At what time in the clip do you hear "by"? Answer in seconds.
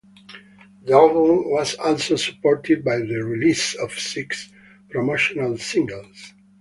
2.83-2.97